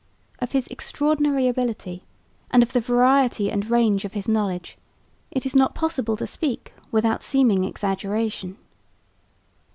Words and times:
Of 0.39 0.53
his 0.53 0.65
extraordinary 0.69 1.47
ability, 1.47 2.01
and 2.49 2.63
of 2.63 2.73
the 2.73 2.79
variety 2.81 3.51
and 3.51 3.69
range 3.69 4.03
of 4.03 4.13
his 4.13 4.27
knowledge, 4.27 4.75
it 5.29 5.45
is 5.45 5.55
not 5.55 5.75
possible 5.75 6.17
to 6.17 6.25
speak 6.25 6.73
without 6.91 7.21
seeming 7.21 7.65
exaggeration. 7.65 8.57